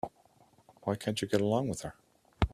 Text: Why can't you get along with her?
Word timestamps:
Why 0.81 0.95
can't 0.95 1.21
you 1.21 1.27
get 1.27 1.41
along 1.41 1.67
with 1.67 1.81
her? 1.81 1.93